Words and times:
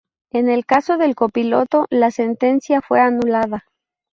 En 0.31 0.49
el 0.49 0.65
caso 0.65 0.97
del 0.97 1.13
copiloto 1.13 1.85
la 1.91 2.09
sentencia 2.09 2.81
fue 2.81 2.99
anulada. 3.01 3.65